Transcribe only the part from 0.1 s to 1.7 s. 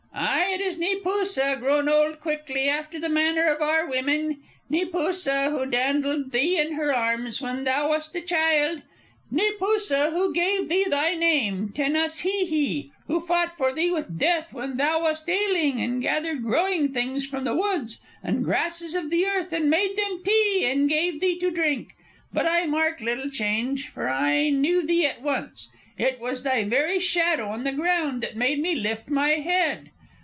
"Ay, it is Neepoosa,